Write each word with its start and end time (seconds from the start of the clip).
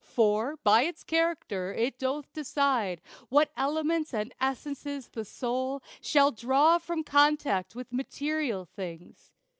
For, 0.15 0.57
by 0.63 0.81
its 0.85 1.03
character, 1.03 1.71
it 1.75 1.99
doth 1.99 2.33
decide 2.33 3.01
What 3.29 3.51
elements 3.55 4.15
and 4.15 4.33
essences 4.41 5.09
the 5.09 5.23
soul 5.23 5.83
Shall 6.01 6.31
draw 6.31 6.79
from 6.79 7.03
contact 7.03 7.75
with 7.75 7.93
material 7.93 8.65
things. 8.65 9.31